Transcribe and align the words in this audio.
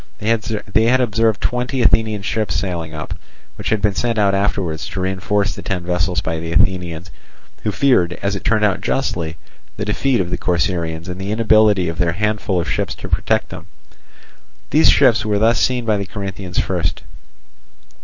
They 0.17 0.85
had 0.85 0.99
observed 0.99 1.41
twenty 1.41 1.83
Athenian 1.83 2.23
ships 2.23 2.55
sailing 2.55 2.91
up, 2.95 3.13
which 3.55 3.69
had 3.69 3.83
been 3.83 3.93
sent 3.93 4.17
out 4.17 4.33
afterwards 4.33 4.87
to 4.87 4.99
reinforce 5.01 5.53
the 5.53 5.61
ten 5.61 5.83
vessels 5.85 6.21
by 6.21 6.39
the 6.39 6.51
Athenians, 6.51 7.11
who 7.61 7.71
feared, 7.71 8.13
as 8.23 8.35
it 8.35 8.43
turned 8.43 8.65
out 8.65 8.81
justly, 8.81 9.37
the 9.77 9.85
defeat 9.85 10.19
of 10.19 10.31
the 10.31 10.39
Corcyraeans 10.39 11.07
and 11.07 11.21
the 11.21 11.31
inability 11.31 11.87
of 11.87 11.99
their 11.99 12.13
handful 12.13 12.59
of 12.59 12.67
ships 12.67 12.95
to 12.95 13.09
protect 13.09 13.49
them. 13.49 13.67
These 14.71 14.89
ships 14.89 15.23
were 15.23 15.37
thus 15.37 15.59
seen 15.61 15.85
by 15.85 15.97
the 15.97 16.07
Corinthians 16.07 16.57
first. 16.57 17.03